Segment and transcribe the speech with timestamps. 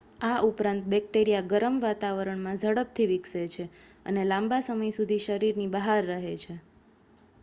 [0.21, 3.67] આ ઉપરાંત બેક્ટેરિયા ગરમ વાતાવરણમાં ઝડપથી વિકસે છે
[4.05, 6.57] અને લાંબા સમય સુધી શરીરની બહાર રહે છે